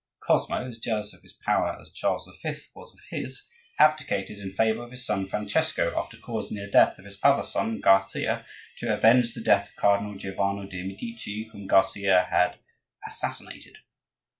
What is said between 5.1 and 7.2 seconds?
Francesco, after causing the death of his